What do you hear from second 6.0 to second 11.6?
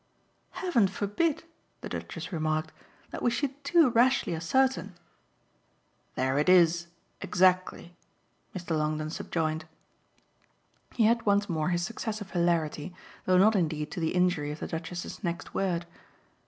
"There it is exactly," Mr. Longdon subjoined. He had once